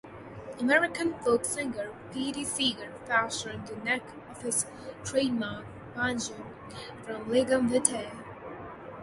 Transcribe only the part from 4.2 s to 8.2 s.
of his trademark banjo from lignum vitae.